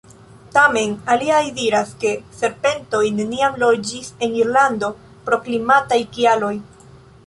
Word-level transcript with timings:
Tamen 0.53 0.95
aliaj 1.15 1.41
diras, 1.59 1.91
ke 2.05 2.15
serpentoj 2.39 3.03
neniam 3.21 3.61
loĝis 3.67 4.11
en 4.29 4.37
Irlando 4.45 4.95
pro 5.29 5.45
klimataj 5.49 6.05
kialoj. 6.19 6.57